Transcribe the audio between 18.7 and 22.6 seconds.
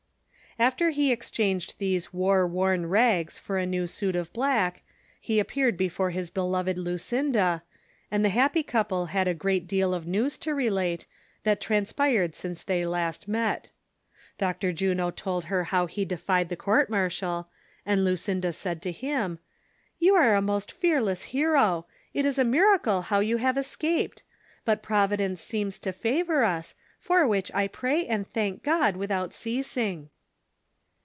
to him:"• You are a most fearless hero; it is a